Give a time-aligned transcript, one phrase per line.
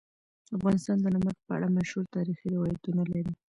[0.57, 3.33] افغانستان د نمک په اړه مشهور تاریخی روایتونه لري.